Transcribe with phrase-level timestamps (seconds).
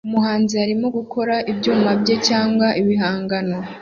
[0.07, 3.57] Umuhanzi arimo gukora ibyuma bye cyangwa ibihangano